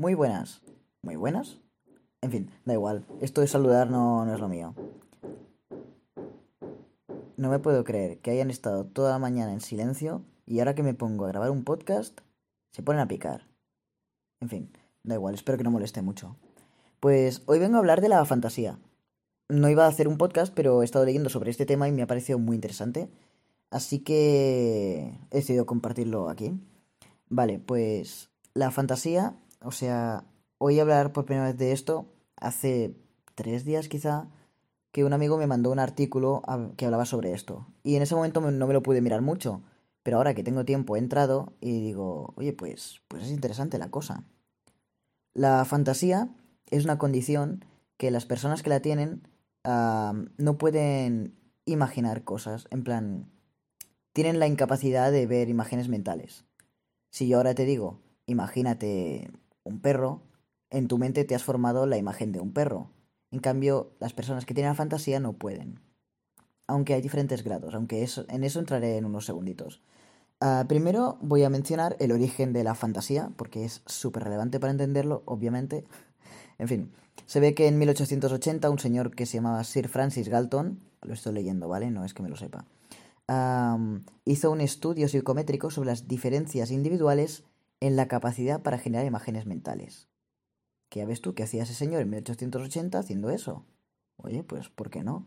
Muy 0.00 0.14
buenas. 0.14 0.62
¿Muy 1.02 1.16
buenas? 1.16 1.58
En 2.22 2.30
fin, 2.30 2.50
da 2.64 2.72
igual. 2.72 3.04
Esto 3.20 3.42
de 3.42 3.46
saludar 3.46 3.90
no, 3.90 4.24
no 4.24 4.32
es 4.32 4.40
lo 4.40 4.48
mío. 4.48 4.74
No 7.36 7.50
me 7.50 7.58
puedo 7.58 7.84
creer 7.84 8.16
que 8.20 8.30
hayan 8.30 8.48
estado 8.48 8.86
toda 8.86 9.10
la 9.10 9.18
mañana 9.18 9.52
en 9.52 9.60
silencio 9.60 10.22
y 10.46 10.60
ahora 10.60 10.74
que 10.74 10.82
me 10.82 10.94
pongo 10.94 11.26
a 11.26 11.28
grabar 11.28 11.50
un 11.50 11.64
podcast, 11.64 12.18
se 12.72 12.82
ponen 12.82 13.02
a 13.02 13.08
picar. 13.08 13.46
En 14.40 14.48
fin, 14.48 14.72
da 15.02 15.16
igual, 15.16 15.34
espero 15.34 15.58
que 15.58 15.64
no 15.64 15.70
moleste 15.70 16.00
mucho. 16.00 16.34
Pues 16.98 17.42
hoy 17.44 17.58
vengo 17.58 17.76
a 17.76 17.80
hablar 17.80 18.00
de 18.00 18.08
la 18.08 18.24
fantasía. 18.24 18.78
No 19.50 19.68
iba 19.68 19.84
a 19.84 19.88
hacer 19.88 20.08
un 20.08 20.16
podcast, 20.16 20.54
pero 20.54 20.80
he 20.80 20.86
estado 20.86 21.04
leyendo 21.04 21.28
sobre 21.28 21.50
este 21.50 21.66
tema 21.66 21.88
y 21.88 21.92
me 21.92 22.00
ha 22.00 22.06
parecido 22.06 22.38
muy 22.38 22.54
interesante. 22.54 23.10
Así 23.68 23.98
que 23.98 25.18
he 25.30 25.36
decidido 25.36 25.66
compartirlo 25.66 26.30
aquí. 26.30 26.58
Vale, 27.28 27.58
pues 27.58 28.30
la 28.54 28.70
fantasía, 28.70 29.36
o 29.62 29.70
sea, 29.72 30.24
hoy 30.58 30.80
hablar 30.80 31.12
por 31.12 31.24
primera 31.24 31.46
vez 31.46 31.56
de 31.56 31.72
esto, 31.72 32.12
hace 32.36 32.96
tres 33.34 33.64
días 33.64 33.88
quizá, 33.88 34.28
que 34.92 35.04
un 35.04 35.12
amigo 35.12 35.38
me 35.38 35.46
mandó 35.46 35.70
un 35.70 35.78
artículo 35.78 36.42
que 36.76 36.84
hablaba 36.84 37.04
sobre 37.04 37.32
esto. 37.32 37.66
Y 37.82 37.96
en 37.96 38.02
ese 38.02 38.14
momento 38.14 38.40
no 38.40 38.66
me 38.66 38.74
lo 38.74 38.82
pude 38.82 39.00
mirar 39.00 39.22
mucho, 39.22 39.62
pero 40.02 40.16
ahora 40.16 40.34
que 40.34 40.42
tengo 40.42 40.64
tiempo 40.64 40.96
he 40.96 40.98
entrado 40.98 41.52
y 41.60 41.80
digo, 41.80 42.34
oye, 42.36 42.52
pues, 42.52 43.00
pues 43.06 43.24
es 43.24 43.30
interesante 43.30 43.78
la 43.78 43.90
cosa. 43.90 44.24
La 45.32 45.64
fantasía 45.64 46.28
es 46.66 46.84
una 46.84 46.98
condición 46.98 47.64
que 47.96 48.10
las 48.10 48.26
personas 48.26 48.62
que 48.62 48.70
la 48.70 48.80
tienen 48.80 49.28
no 49.64 50.58
pueden 50.58 51.36
imaginar 51.66 52.24
cosas, 52.24 52.66
en 52.70 52.82
plan, 52.82 53.30
tienen 54.12 54.40
la 54.40 54.48
incapacidad 54.48 55.12
de 55.12 55.26
ver 55.26 55.48
imágenes 55.48 55.88
mentales. 55.88 56.44
Si 57.10 57.28
yo 57.28 57.36
ahora 57.36 57.54
te 57.54 57.64
digo, 57.64 58.00
imagínate 58.26 59.30
un 59.64 59.80
perro, 59.80 60.22
en 60.70 60.88
tu 60.88 60.98
mente 60.98 61.24
te 61.24 61.34
has 61.34 61.44
formado 61.44 61.86
la 61.86 61.96
imagen 61.96 62.32
de 62.32 62.40
un 62.40 62.52
perro. 62.52 62.90
En 63.30 63.40
cambio, 63.40 63.92
las 64.00 64.12
personas 64.12 64.44
que 64.44 64.54
tienen 64.54 64.70
la 64.70 64.76
fantasía 64.76 65.20
no 65.20 65.34
pueden. 65.34 65.80
Aunque 66.66 66.94
hay 66.94 67.00
diferentes 67.02 67.42
grados, 67.42 67.74
aunque 67.74 68.02
eso, 68.02 68.24
en 68.28 68.44
eso 68.44 68.60
entraré 68.60 68.96
en 68.96 69.04
unos 69.04 69.26
segunditos. 69.26 69.82
Ah, 70.40 70.64
primero 70.68 71.18
voy 71.20 71.44
a 71.44 71.50
mencionar 71.50 71.96
el 71.98 72.12
origen 72.12 72.52
de 72.52 72.64
la 72.64 72.74
fantasía, 72.74 73.30
porque 73.36 73.64
es 73.64 73.82
súper 73.86 74.24
relevante 74.24 74.58
para 74.58 74.70
entenderlo, 74.70 75.22
obviamente. 75.26 75.84
en 76.58 76.68
fin, 76.68 76.92
se 77.26 77.40
ve 77.40 77.54
que 77.54 77.68
en 77.68 77.78
1880 77.78 78.70
un 78.70 78.78
señor 78.78 79.14
que 79.14 79.26
se 79.26 79.38
llamaba 79.38 79.64
Sir 79.64 79.88
Francis 79.88 80.28
Galton, 80.28 80.80
lo 81.02 81.14
estoy 81.14 81.34
leyendo, 81.34 81.68
¿vale? 81.68 81.90
No 81.90 82.04
es 82.04 82.14
que 82.14 82.22
me 82.22 82.28
lo 82.28 82.36
sepa, 82.36 82.64
hizo 84.24 84.50
un 84.50 84.60
estudio 84.60 85.08
psicométrico 85.08 85.70
sobre 85.70 85.90
las 85.90 86.08
diferencias 86.08 86.70
individuales 86.70 87.44
en 87.80 87.96
la 87.96 88.08
capacidad 88.08 88.62
para 88.62 88.78
generar 88.78 89.06
imágenes 89.06 89.46
mentales. 89.46 90.08
¿Qué 90.88 91.06
ya 91.06 91.22
tú 91.22 91.34
qué 91.34 91.44
hacía 91.44 91.62
ese 91.62 91.74
señor 91.74 92.02
en 92.02 92.10
1880 92.10 92.98
haciendo 92.98 93.30
eso? 93.30 93.64
Oye, 94.16 94.42
pues 94.42 94.68
¿por 94.68 94.90
qué 94.90 95.02
no? 95.02 95.26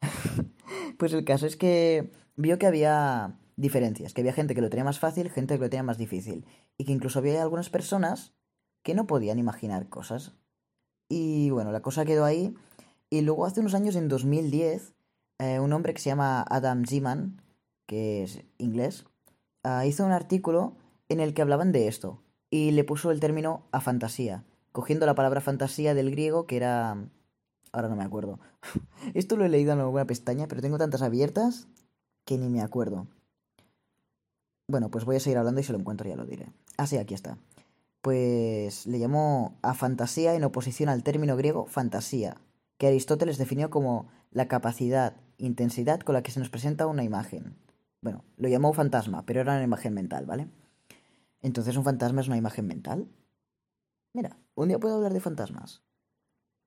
pues 0.98 1.12
el 1.12 1.24
caso 1.24 1.46
es 1.46 1.56
que 1.56 2.10
vio 2.36 2.58
que 2.58 2.66
había 2.66 3.38
diferencias, 3.56 4.14
que 4.14 4.22
había 4.22 4.32
gente 4.32 4.54
que 4.54 4.62
lo 4.62 4.70
tenía 4.70 4.84
más 4.84 4.98
fácil, 4.98 5.30
gente 5.30 5.54
que 5.54 5.60
lo 5.60 5.70
tenía 5.70 5.82
más 5.82 5.98
difícil, 5.98 6.46
y 6.78 6.84
que 6.84 6.92
incluso 6.92 7.18
había 7.18 7.42
algunas 7.42 7.70
personas 7.70 8.34
que 8.82 8.94
no 8.94 9.06
podían 9.06 9.38
imaginar 9.38 9.88
cosas. 9.88 10.32
Y 11.08 11.50
bueno, 11.50 11.70
la 11.72 11.82
cosa 11.82 12.04
quedó 12.04 12.24
ahí, 12.24 12.54
y 13.10 13.20
luego 13.20 13.44
hace 13.44 13.60
unos 13.60 13.74
años, 13.74 13.94
en 13.94 14.08
2010, 14.08 14.94
eh, 15.38 15.60
un 15.60 15.72
hombre 15.72 15.92
que 15.92 16.00
se 16.00 16.08
llama 16.08 16.44
Adam 16.48 16.84
Zeman, 16.86 17.42
que 17.86 18.22
es 18.22 18.42
inglés, 18.58 19.04
ah, 19.62 19.84
hizo 19.84 20.04
un 20.06 20.12
artículo 20.12 20.76
en 21.12 21.20
el 21.20 21.34
que 21.34 21.42
hablaban 21.42 21.72
de 21.72 21.88
esto, 21.88 22.22
y 22.50 22.72
le 22.72 22.84
puso 22.84 23.10
el 23.10 23.20
término 23.20 23.66
a 23.72 23.80
fantasía 23.80 24.44
cogiendo 24.72 25.06
la 25.06 25.14
palabra 25.14 25.40
fantasía 25.40 25.94
del 25.94 26.10
griego, 26.10 26.46
que 26.46 26.56
era... 26.56 26.96
Ahora 27.70 27.88
no 27.88 27.96
me 27.96 28.04
acuerdo. 28.04 28.38
Esto 29.14 29.36
lo 29.36 29.44
he 29.44 29.48
leído 29.48 29.72
en 29.72 29.80
alguna 29.80 30.06
pestaña, 30.06 30.48
pero 30.48 30.60
tengo 30.60 30.78
tantas 30.78 31.02
abiertas 31.02 31.68
que 32.24 32.36
ni 32.36 32.48
me 32.48 32.60
acuerdo. 32.60 33.06
Bueno, 34.68 34.90
pues 34.90 35.04
voy 35.04 35.16
a 35.16 35.20
seguir 35.20 35.38
hablando 35.38 35.60
y 35.60 35.64
si 35.64 35.72
lo 35.72 35.78
encuentro 35.78 36.08
ya 36.08 36.16
lo 36.16 36.26
diré. 36.26 36.52
Ah, 36.76 36.86
sí, 36.86 36.98
aquí 36.98 37.14
está. 37.14 37.38
Pues 38.02 38.86
le 38.86 38.98
llamó 38.98 39.58
a 39.62 39.74
fantasía 39.74 40.34
en 40.34 40.44
oposición 40.44 40.88
al 40.88 41.02
término 41.02 41.36
griego 41.36 41.66
fantasía, 41.66 42.36
que 42.78 42.88
Aristóteles 42.88 43.38
definió 43.38 43.70
como 43.70 44.08
la 44.30 44.48
capacidad, 44.48 45.16
intensidad 45.38 46.00
con 46.00 46.14
la 46.14 46.22
que 46.22 46.30
se 46.30 46.40
nos 46.40 46.50
presenta 46.50 46.86
una 46.86 47.04
imagen. 47.04 47.56
Bueno, 48.02 48.24
lo 48.36 48.48
llamó 48.48 48.72
fantasma, 48.72 49.24
pero 49.24 49.40
era 49.40 49.54
una 49.54 49.64
imagen 49.64 49.94
mental, 49.94 50.26
¿vale? 50.26 50.48
Entonces 51.42 51.76
un 51.76 51.84
fantasma 51.84 52.20
es 52.20 52.28
una 52.28 52.36
imagen 52.36 52.66
mental. 52.66 53.08
Mira, 54.14 54.38
un 54.54 54.68
día 54.68 54.78
puedo 54.78 54.96
hablar 54.96 55.12
de 55.12 55.20
fantasmas. 55.20 55.82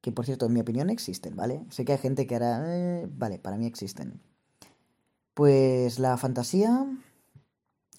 Que 0.02 0.12
por 0.12 0.26
cierto, 0.26 0.46
en 0.46 0.54
mi 0.54 0.60
opinión 0.60 0.90
existen, 0.90 1.36
¿vale? 1.36 1.66
Sé 1.70 1.86
que 1.86 1.94
hay 1.94 1.98
gente 1.98 2.28
que 2.28 2.36
hará... 2.36 2.64
Eh, 2.68 3.08
vale, 3.10 3.40
para 3.40 3.58
mí 3.58 3.66
existen. 3.66 4.22
Pues 5.34 6.00
la 6.00 6.18
fantasía... 6.18 6.86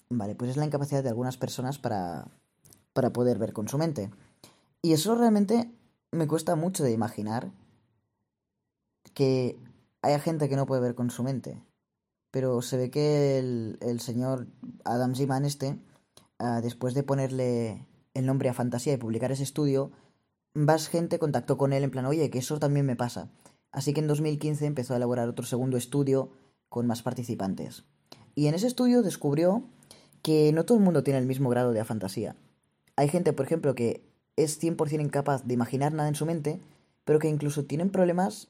Vale, 0.09 0.35
pues 0.35 0.51
es 0.51 0.57
la 0.57 0.65
incapacidad 0.65 1.03
de 1.03 1.09
algunas 1.09 1.35
personas 1.35 1.79
para, 1.79 2.29
para 2.93 3.11
poder 3.11 3.37
ver 3.39 3.51
con 3.51 3.67
su 3.67 3.77
mente. 3.77 4.09
Y 4.81 4.93
eso 4.93 5.15
realmente 5.15 5.69
me 6.11 6.27
cuesta 6.27 6.55
mucho 6.55 6.83
de 6.83 6.93
imaginar 6.93 7.51
que 9.13 9.59
haya 10.01 10.19
gente 10.19 10.47
que 10.47 10.55
no 10.55 10.65
puede 10.65 10.81
ver 10.81 10.95
con 10.95 11.09
su 11.09 11.23
mente. 11.23 11.61
Pero 12.31 12.61
se 12.61 12.77
ve 12.77 12.89
que 12.89 13.37
el, 13.39 13.77
el 13.81 13.99
señor 13.99 14.47
Adam 14.85 15.13
Ziman 15.13 15.43
este, 15.43 15.77
ah, 16.39 16.61
después 16.61 16.93
de 16.93 17.03
ponerle 17.03 17.85
el 18.13 18.25
nombre 18.25 18.49
a 18.49 18.53
fantasía 18.53 18.93
y 18.93 18.97
publicar 18.97 19.31
ese 19.31 19.43
estudio, 19.43 19.91
más 20.53 20.87
gente 20.87 21.19
contactó 21.19 21.57
con 21.57 21.73
él 21.73 21.83
en 21.83 21.91
plan, 21.91 22.05
oye, 22.05 22.29
que 22.29 22.39
eso 22.39 22.59
también 22.59 22.85
me 22.85 22.95
pasa. 22.95 23.29
Así 23.71 23.93
que 23.93 23.99
en 23.99 24.07
2015 24.07 24.65
empezó 24.65 24.93
a 24.93 24.97
elaborar 24.97 25.29
otro 25.29 25.45
segundo 25.45 25.77
estudio 25.77 26.31
con 26.69 26.87
más 26.87 27.03
participantes. 27.03 27.85
Y 28.33 28.47
en 28.47 28.55
ese 28.55 28.67
estudio 28.67 29.03
descubrió 29.03 29.63
que 30.21 30.51
no 30.53 30.65
todo 30.65 30.77
el 30.77 30.83
mundo 30.83 31.03
tiene 31.03 31.19
el 31.19 31.25
mismo 31.25 31.49
grado 31.49 31.73
de 31.73 31.83
fantasía. 31.83 32.35
Hay 32.95 33.07
gente, 33.07 33.33
por 33.33 33.45
ejemplo, 33.45 33.75
que 33.75 34.03
es 34.35 34.61
100% 34.61 35.01
incapaz 35.01 35.45
de 35.45 35.53
imaginar 35.53 35.93
nada 35.93 36.09
en 36.09 36.15
su 36.15 36.25
mente, 36.25 36.59
pero 37.05 37.19
que 37.19 37.29
incluso 37.29 37.65
tienen 37.65 37.89
problemas 37.89 38.47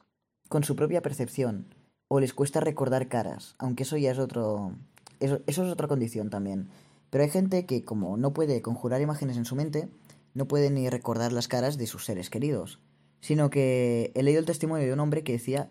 con 0.48 0.64
su 0.64 0.76
propia 0.76 1.02
percepción, 1.02 1.74
o 2.08 2.20
les 2.20 2.32
cuesta 2.32 2.60
recordar 2.60 3.08
caras, 3.08 3.54
aunque 3.58 3.82
eso 3.82 3.96
ya 3.96 4.10
es 4.10 4.18
otro... 4.18 4.72
Eso, 5.20 5.40
eso 5.46 5.64
es 5.64 5.72
otra 5.72 5.88
condición 5.88 6.30
también. 6.30 6.68
Pero 7.10 7.24
hay 7.24 7.30
gente 7.30 7.66
que, 7.66 7.84
como 7.84 8.16
no 8.16 8.32
puede 8.32 8.62
conjurar 8.62 9.00
imágenes 9.00 9.36
en 9.36 9.44
su 9.44 9.56
mente, 9.56 9.88
no 10.34 10.46
puede 10.46 10.70
ni 10.70 10.88
recordar 10.88 11.32
las 11.32 11.48
caras 11.48 11.78
de 11.78 11.86
sus 11.86 12.04
seres 12.04 12.30
queridos, 12.30 12.80
sino 13.20 13.50
que 13.50 14.12
he 14.14 14.22
leído 14.22 14.40
el 14.40 14.46
testimonio 14.46 14.86
de 14.86 14.92
un 14.92 15.00
hombre 15.00 15.24
que 15.24 15.32
decía 15.32 15.70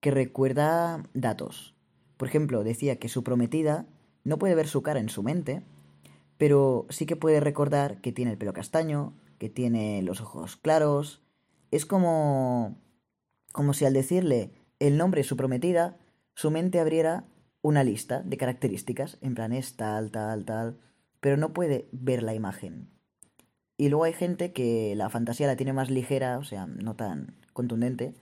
que 0.00 0.10
recuerda 0.10 1.02
datos. 1.14 1.74
Por 2.16 2.28
ejemplo, 2.28 2.64
decía 2.64 2.98
que 2.98 3.08
su 3.08 3.24
prometida 3.24 3.86
no 4.24 4.38
puede 4.38 4.54
ver 4.54 4.68
su 4.68 4.82
cara 4.82 5.00
en 5.00 5.08
su 5.08 5.22
mente, 5.22 5.62
pero 6.38 6.86
sí 6.88 7.06
que 7.06 7.16
puede 7.16 7.40
recordar 7.40 8.00
que 8.00 8.12
tiene 8.12 8.30
el 8.30 8.38
pelo 8.38 8.52
castaño, 8.52 9.12
que 9.38 9.48
tiene 9.48 10.02
los 10.02 10.20
ojos 10.20 10.56
claros. 10.56 11.22
Es 11.70 11.84
como 11.84 12.76
como 13.56 13.72
si 13.72 13.86
al 13.86 13.94
decirle 13.94 14.50
el 14.80 14.98
nombre 14.98 15.20
de 15.20 15.28
su 15.28 15.34
prometida, 15.34 15.96
su 16.34 16.50
mente 16.50 16.78
abriera 16.78 17.24
una 17.66 17.82
lista 17.82 18.22
de 18.22 18.36
características, 18.36 19.18
en 19.22 19.34
plan 19.34 19.52
es 19.52 19.76
tal, 19.76 20.12
tal, 20.12 20.44
tal, 20.44 20.78
pero 21.18 21.36
no 21.36 21.52
puede 21.52 21.88
ver 21.90 22.22
la 22.22 22.32
imagen. 22.32 22.88
Y 23.76 23.88
luego 23.88 24.04
hay 24.04 24.12
gente 24.12 24.52
que 24.52 24.94
la 24.94 25.10
fantasía 25.10 25.48
la 25.48 25.56
tiene 25.56 25.72
más 25.72 25.90
ligera, 25.90 26.38
o 26.38 26.44
sea, 26.44 26.68
no 26.68 26.94
tan 26.94 27.34
contundente, 27.52 28.14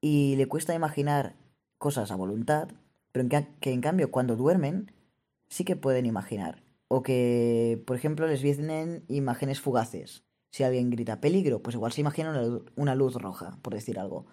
y 0.00 0.36
le 0.36 0.46
cuesta 0.46 0.76
imaginar 0.76 1.34
cosas 1.76 2.12
a 2.12 2.16
voluntad, 2.16 2.68
pero 3.10 3.28
que 3.60 3.72
en 3.72 3.80
cambio 3.80 4.12
cuando 4.12 4.36
duermen 4.36 4.92
sí 5.48 5.64
que 5.64 5.74
pueden 5.74 6.06
imaginar. 6.06 6.62
O 6.86 7.02
que, 7.02 7.82
por 7.88 7.96
ejemplo, 7.96 8.28
les 8.28 8.42
vienen 8.42 9.04
imágenes 9.08 9.60
fugaces. 9.60 10.22
Si 10.52 10.62
alguien 10.62 10.90
grita 10.90 11.20
peligro, 11.20 11.62
pues 11.62 11.74
igual 11.74 11.90
se 11.90 12.02
imagina 12.02 12.32
una 12.76 12.94
luz 12.94 13.16
roja, 13.16 13.58
por 13.60 13.74
decir 13.74 13.98
algo. 13.98 14.26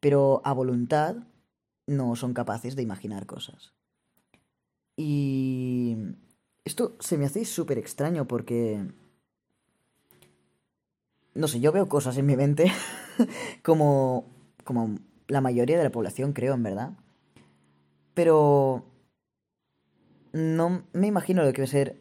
Pero 0.00 0.42
a 0.44 0.52
voluntad 0.52 1.16
no 1.86 2.16
son 2.16 2.34
capaces 2.34 2.76
de 2.76 2.82
imaginar 2.82 3.24
cosas. 3.24 3.72
Y 4.96 5.96
esto 6.64 6.96
se 7.00 7.18
me 7.18 7.26
hace 7.26 7.44
súper 7.44 7.78
extraño 7.78 8.26
porque... 8.26 8.86
No 11.34 11.48
sé, 11.48 11.58
yo 11.60 11.72
veo 11.72 11.88
cosas 11.88 12.16
en 12.16 12.26
mi 12.26 12.36
mente 12.36 12.70
como, 13.62 14.24
como 14.62 14.98
la 15.26 15.40
mayoría 15.40 15.76
de 15.76 15.84
la 15.84 15.90
población, 15.90 16.32
creo, 16.32 16.54
en 16.54 16.62
verdad. 16.62 16.92
Pero 18.14 18.84
no 20.32 20.84
me 20.92 21.08
imagino 21.08 21.44
lo 21.44 21.52
que 21.52 21.62
va 21.62 21.66
a 21.66 21.68
ser 21.68 21.96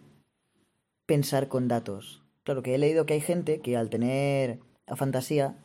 pensar 1.06 1.48
con 1.48 1.68
datos. 1.68 2.24
Claro 2.44 2.62
que 2.62 2.75
he 2.75 2.78
leído 2.78 3.06
que 3.06 3.13
hay 3.13 3.22
gente 3.22 3.62
que 3.62 3.78
al 3.78 3.90
tener 3.90 4.60
a 4.88 4.95
fantasía 4.95 5.56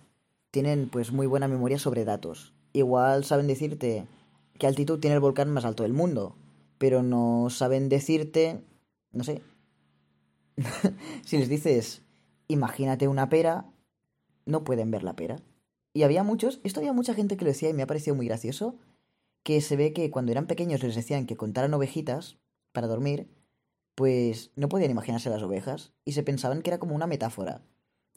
tienen 0.50 0.88
pues 0.88 1.12
muy 1.12 1.26
buena 1.26 1.48
memoria 1.48 1.78
sobre 1.78 2.04
datos. 2.04 2.54
Igual 2.72 3.24
saben 3.24 3.46
decirte 3.46 4.06
qué 4.58 4.66
altitud 4.66 4.98
tiene 5.00 5.14
el 5.14 5.20
volcán 5.20 5.50
más 5.50 5.64
alto 5.64 5.82
del 5.82 5.92
mundo, 5.92 6.36
pero 6.78 7.02
no 7.02 7.50
saben 7.50 7.88
decirte, 7.88 8.62
no 9.12 9.24
sé, 9.24 9.42
si 11.24 11.38
les 11.38 11.48
dices 11.48 12.02
imagínate 12.48 13.06
una 13.08 13.28
pera, 13.28 13.66
no 14.46 14.64
pueden 14.64 14.90
ver 14.90 15.04
la 15.04 15.14
pera. 15.14 15.36
Y 15.92 16.02
había 16.02 16.22
muchos, 16.22 16.60
esto 16.64 16.80
había 16.80 16.92
mucha 16.92 17.14
gente 17.14 17.36
que 17.36 17.44
lo 17.44 17.50
decía 17.50 17.68
y 17.68 17.74
me 17.74 17.82
ha 17.82 17.86
parecido 17.86 18.16
muy 18.16 18.26
gracioso, 18.26 18.76
que 19.42 19.60
se 19.60 19.76
ve 19.76 19.92
que 19.92 20.10
cuando 20.10 20.32
eran 20.32 20.46
pequeños 20.46 20.82
les 20.82 20.94
decían 20.94 21.26
que 21.26 21.36
contaran 21.36 21.74
ovejitas 21.74 22.38
para 22.72 22.86
dormir, 22.86 23.28
pues 23.94 24.50
no 24.56 24.68
podían 24.68 24.90
imaginarse 24.90 25.30
las 25.30 25.42
ovejas 25.42 25.92
y 26.04 26.12
se 26.12 26.22
pensaban 26.22 26.62
que 26.62 26.70
era 26.70 26.78
como 26.78 26.94
una 26.94 27.06
metáfora, 27.06 27.62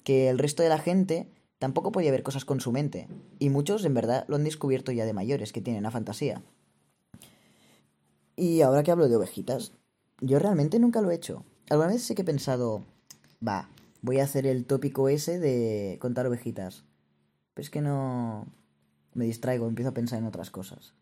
que 0.03 0.29
el 0.29 0.39
resto 0.39 0.63
de 0.63 0.69
la 0.69 0.77
gente 0.79 1.29
tampoco 1.59 1.91
podía 1.91 2.11
ver 2.11 2.23
cosas 2.23 2.45
con 2.45 2.59
su 2.59 2.71
mente, 2.71 3.07
y 3.39 3.49
muchos 3.49 3.85
en 3.85 3.93
verdad 3.93 4.25
lo 4.27 4.35
han 4.35 4.43
descubierto 4.43 4.91
ya 4.91 5.05
de 5.05 5.13
mayores, 5.13 5.53
que 5.53 5.61
tienen 5.61 5.83
la 5.83 5.91
fantasía. 5.91 6.41
Y 8.35 8.61
ahora 8.61 8.83
que 8.83 8.91
hablo 8.91 9.09
de 9.09 9.15
ovejitas, 9.15 9.73
yo 10.19 10.39
realmente 10.39 10.79
nunca 10.79 11.01
lo 11.01 11.11
he 11.11 11.15
hecho. 11.15 11.43
Alguna 11.69 11.89
vez 11.89 12.03
sí 12.03 12.15
que 12.15 12.21
he 12.21 12.25
pensado, 12.25 12.83
va, 13.45 13.69
voy 14.01 14.19
a 14.19 14.23
hacer 14.23 14.45
el 14.45 14.65
tópico 14.65 15.09
ese 15.09 15.39
de 15.39 15.97
contar 15.99 16.27
ovejitas. 16.27 16.83
Pero 17.53 17.63
es 17.63 17.69
que 17.69 17.81
no... 17.81 18.47
Me 19.13 19.25
distraigo, 19.25 19.67
empiezo 19.67 19.89
a 19.89 19.93
pensar 19.93 20.19
en 20.19 20.25
otras 20.25 20.51
cosas. 20.51 20.93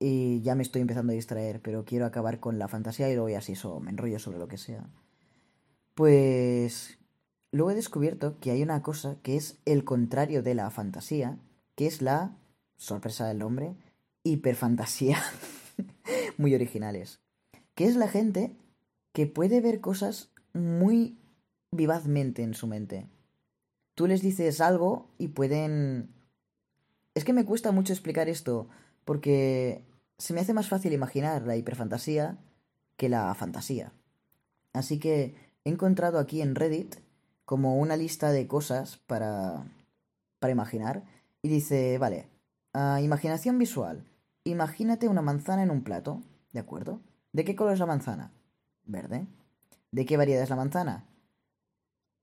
Y 0.00 0.40
ya 0.40 0.56
me 0.56 0.64
estoy 0.64 0.82
empezando 0.82 1.12
a 1.12 1.14
distraer, 1.14 1.60
pero 1.62 1.84
quiero 1.84 2.06
acabar 2.06 2.40
con 2.40 2.58
la 2.58 2.66
fantasía 2.66 3.08
y 3.08 3.14
luego 3.14 3.28
ya 3.28 3.40
si 3.40 3.52
eso 3.52 3.78
me 3.78 3.90
enrollo 3.90 4.18
sobre 4.18 4.38
lo 4.38 4.48
que 4.48 4.58
sea. 4.58 4.84
Pues 5.94 6.98
luego 7.52 7.70
he 7.70 7.76
descubierto 7.76 8.40
que 8.40 8.50
hay 8.50 8.62
una 8.64 8.82
cosa 8.82 9.16
que 9.22 9.36
es 9.36 9.58
el 9.64 9.84
contrario 9.84 10.42
de 10.42 10.56
la 10.56 10.70
fantasía, 10.70 11.38
que 11.76 11.86
es 11.86 12.02
la, 12.02 12.36
sorpresa 12.76 13.28
del 13.28 13.38
nombre, 13.38 13.76
hiperfantasía. 14.24 15.18
muy 16.36 16.54
originales. 16.54 17.20
Que 17.74 17.86
es 17.86 17.96
la 17.96 18.08
gente 18.08 18.56
que 19.12 19.26
puede 19.26 19.60
ver 19.60 19.80
cosas 19.80 20.30
muy 20.52 21.18
vivazmente 21.70 22.42
en 22.42 22.54
su 22.54 22.66
mente. 22.66 23.08
Tú 23.94 24.06
les 24.06 24.22
dices 24.22 24.60
algo 24.60 25.08
y 25.18 25.28
pueden... 25.28 26.10
Es 27.14 27.24
que 27.24 27.32
me 27.32 27.44
cuesta 27.44 27.72
mucho 27.72 27.92
explicar 27.92 28.28
esto, 28.28 28.68
porque 29.04 29.84
se 30.16 30.32
me 30.32 30.40
hace 30.40 30.54
más 30.54 30.68
fácil 30.68 30.92
imaginar 30.92 31.46
la 31.46 31.56
hiperfantasía 31.56 32.38
que 32.96 33.10
la 33.10 33.34
fantasía. 33.34 33.92
Así 34.72 34.98
que 34.98 35.34
he 35.64 35.70
encontrado 35.70 36.18
aquí 36.18 36.40
en 36.40 36.54
Reddit 36.54 36.96
como 37.44 37.76
una 37.76 37.96
lista 37.96 38.30
de 38.30 38.46
cosas 38.46 38.96
para, 39.06 39.64
para 40.38 40.52
imaginar 40.52 41.04
y 41.42 41.48
dice, 41.48 41.98
vale, 41.98 42.28
ah, 42.72 43.00
imaginación 43.02 43.58
visual. 43.58 44.06
Imagínate 44.44 45.08
una 45.08 45.22
manzana 45.22 45.62
en 45.62 45.70
un 45.70 45.84
plato, 45.84 46.22
¿de 46.52 46.60
acuerdo? 46.60 47.00
¿De 47.32 47.44
qué 47.44 47.54
color 47.54 47.74
es 47.74 47.78
la 47.78 47.86
manzana? 47.86 48.32
Verde. 48.84 49.26
¿De 49.92 50.04
qué 50.04 50.16
variedad 50.16 50.42
es 50.42 50.50
la 50.50 50.56
manzana? 50.56 51.06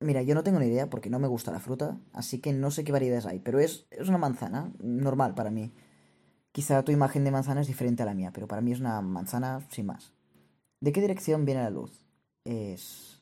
Mira, 0.01 0.21
yo 0.21 0.35
no 0.35 0.43
tengo 0.43 0.59
ni 0.59 0.67
idea 0.67 0.89
porque 0.89 1.09
no 1.09 1.19
me 1.19 1.27
gusta 1.27 1.51
la 1.51 1.59
fruta, 1.59 1.97
así 2.13 2.39
que 2.39 2.53
no 2.53 2.71
sé 2.71 2.83
qué 2.83 2.91
variedades 2.91 3.25
hay, 3.25 3.39
pero 3.39 3.59
es, 3.59 3.85
es 3.91 4.07
una 4.09 4.17
manzana, 4.17 4.71
normal 4.79 5.33
para 5.35 5.51
mí. 5.51 5.73
Quizá 6.51 6.83
tu 6.83 6.91
imagen 6.91 7.23
de 7.23 7.31
manzana 7.31 7.61
es 7.61 7.67
diferente 7.67 8.03
a 8.03 8.05
la 8.05 8.13
mía, 8.13 8.31
pero 8.33 8.47
para 8.47 8.61
mí 8.61 8.71
es 8.71 8.79
una 8.79 9.01
manzana 9.01 9.61
sin 9.69 9.85
más. 9.85 10.13
¿De 10.81 10.91
qué 10.91 11.01
dirección 11.01 11.45
viene 11.45 11.63
la 11.63 11.69
luz? 11.69 12.05
Es... 12.43 13.21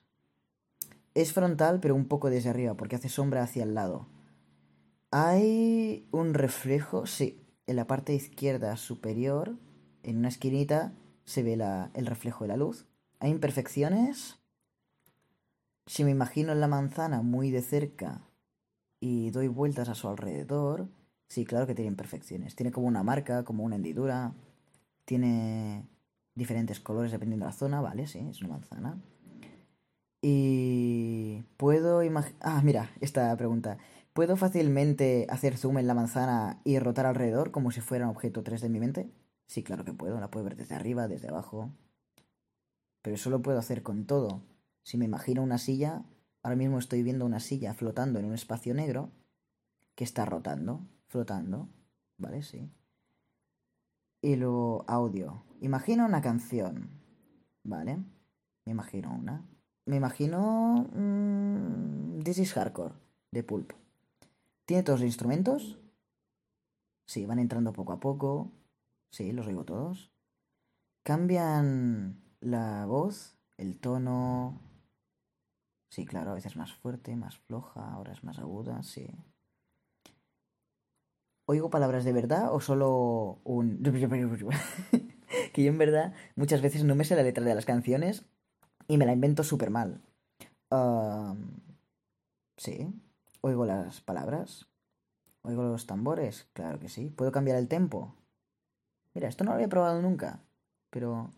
Es 1.13 1.33
frontal, 1.33 1.79
pero 1.79 1.95
un 1.95 2.07
poco 2.07 2.29
desde 2.29 2.49
arriba, 2.49 2.75
porque 2.75 2.95
hace 2.95 3.09
sombra 3.09 3.41
hacia 3.41 3.63
el 3.63 3.73
lado. 3.73 4.07
¿Hay 5.09 6.07
un 6.11 6.35
reflejo? 6.35 7.07
Sí, 7.07 7.46
en 7.67 7.75
la 7.75 7.85
parte 7.85 8.13
izquierda 8.13 8.75
superior, 8.77 9.55
en 10.03 10.17
una 10.17 10.29
esquinita, 10.29 10.93
se 11.25 11.43
ve 11.43 11.53
el 11.93 12.05
reflejo 12.05 12.45
de 12.45 12.47
la 12.47 12.57
luz. 12.57 12.85
¿Hay 13.19 13.29
imperfecciones? 13.31 14.37
Si 15.85 16.03
me 16.03 16.11
imagino 16.11 16.55
la 16.55 16.67
manzana 16.67 17.21
muy 17.21 17.51
de 17.51 17.61
cerca 17.61 18.21
y 18.99 19.31
doy 19.31 19.47
vueltas 19.47 19.89
a 19.89 19.95
su 19.95 20.07
alrededor, 20.07 20.87
sí, 21.27 21.45
claro 21.45 21.67
que 21.67 21.75
tiene 21.75 21.89
imperfecciones. 21.89 22.55
Tiene 22.55 22.71
como 22.71 22.87
una 22.87 23.03
marca, 23.03 23.43
como 23.43 23.63
una 23.63 23.75
hendidura. 23.75 24.33
Tiene 25.05 25.87
diferentes 26.35 26.79
colores 26.79 27.11
dependiendo 27.11 27.45
de 27.45 27.51
la 27.51 27.57
zona, 27.57 27.81
vale, 27.81 28.07
sí, 28.07 28.19
es 28.19 28.41
una 28.41 28.49
manzana. 28.49 28.97
Y 30.21 31.43
puedo 31.57 32.03
imaginar... 32.03 32.39
Ah, 32.41 32.61
mira, 32.63 32.91
esta 33.01 33.35
pregunta. 33.37 33.77
¿Puedo 34.17 34.35
fácilmente 34.35 35.27
hacer 35.29 35.57
zoom 35.57 35.77
en 35.77 35.85
la 35.85 35.93
manzana 35.93 36.59
y 36.63 36.79
rotar 36.79 37.05
alrededor 37.05 37.51
como 37.51 37.69
si 37.69 37.81
fuera 37.81 38.05
un 38.05 38.15
objeto 38.15 38.43
3D 38.43 38.63
en 38.63 38.71
mi 38.71 38.79
mente? 38.79 39.11
Sí, 39.45 39.61
claro 39.61 39.85
que 39.85 39.93
puedo. 39.93 40.19
La 40.19 40.31
puedo 40.31 40.43
ver 40.43 40.55
desde 40.55 40.73
arriba, 40.73 41.07
desde 41.07 41.27
abajo. 41.27 41.69
Pero 43.03 43.15
eso 43.15 43.29
lo 43.29 43.43
puedo 43.43 43.59
hacer 43.59 43.83
con 43.83 44.07
todo. 44.07 44.41
Si 44.81 44.97
me 44.97 45.05
imagino 45.05 45.43
una 45.43 45.59
silla, 45.59 46.03
ahora 46.41 46.55
mismo 46.55 46.79
estoy 46.79 47.03
viendo 47.03 47.27
una 47.27 47.39
silla 47.39 47.75
flotando 47.75 48.17
en 48.17 48.25
un 48.25 48.33
espacio 48.33 48.73
negro 48.73 49.11
que 49.93 50.03
está 50.03 50.25
rotando, 50.25 50.81
flotando. 51.09 51.69
¿Vale? 52.17 52.41
Sí. 52.41 52.71
Y 54.23 54.35
luego 54.35 54.83
audio. 54.87 55.43
Imagino 55.61 56.07
una 56.07 56.23
canción. 56.23 56.89
¿Vale? 57.63 57.99
Me 58.65 58.71
imagino 58.71 59.13
una. 59.13 59.47
Me 59.85 59.97
imagino... 59.97 60.89
Mmm, 60.91 62.23
This 62.23 62.39
is 62.39 62.53
Hardcore, 62.53 62.95
de 63.31 63.43
Pulp. 63.43 63.73
¿Tiene 64.67 64.83
todos 64.83 64.99
los 64.99 65.07
instrumentos? 65.07 65.79
Sí, 67.05 67.25
van 67.25 67.39
entrando 67.39 67.71
poco 67.71 67.93
a 67.93 68.01
poco. 68.01 68.51
Sí, 69.09 69.31
los 69.31 69.47
oigo 69.47 69.63
todos. 69.63 70.11
Cambian 71.03 72.21
la 72.41 72.85
voz, 72.85 73.37
el 73.55 73.79
tono. 73.79 74.59
Sí, 75.89 76.05
claro, 76.05 76.31
a 76.31 76.33
veces 76.33 76.57
más 76.57 76.73
fuerte, 76.73 77.15
más 77.15 77.37
floja, 77.37 77.93
ahora 77.93 78.11
es 78.11 78.25
más 78.25 78.39
aguda, 78.39 78.83
sí. 78.83 79.07
¿Oigo 81.45 81.69
palabras 81.69 82.03
de 82.03 82.11
verdad 82.11 82.53
o 82.53 82.59
solo 82.59 83.39
un... 83.45 83.81
que 85.53 85.63
yo 85.63 85.69
en 85.69 85.77
verdad 85.77 86.13
muchas 86.35 86.61
veces 86.61 86.83
no 86.83 86.93
me 86.93 87.05
sé 87.05 87.15
la 87.15 87.23
letra 87.23 87.45
de 87.45 87.55
las 87.55 87.65
canciones 87.65 88.25
y 88.89 88.97
me 88.97 89.05
la 89.05 89.13
invento 89.13 89.45
súper 89.45 89.69
mal. 89.69 90.01
sí, 92.57 92.93
¿Oigo 93.47 93.65
las 93.65 94.01
palabras? 94.01 94.67
¿Oigo 95.41 95.63
los 95.63 95.85
tambores? 95.85 96.49
Claro 96.51 96.79
que 96.79 96.89
sí. 96.89 97.09
¿Puedo 97.09 97.31
cambiar 97.31 97.55
el 97.57 97.69
tempo? 97.69 98.13
Mira, 99.13 99.29
esto 99.29 99.45
no 99.45 99.51
lo 99.51 99.55
había 99.55 99.69
probado 99.69 100.01
nunca, 100.01 100.43
pero... 100.89 101.31